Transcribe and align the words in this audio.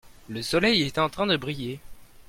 le 0.29 0.41
soleil 0.41 0.81
était 0.81 0.99
en 0.99 1.09
train 1.11 1.27
de 1.27 1.37
briller. 1.37 1.79